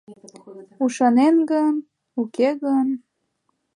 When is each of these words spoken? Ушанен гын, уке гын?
Ушанен 0.83 1.35
гын, 1.51 1.75
уке 2.21 2.49
гын? 2.63 2.87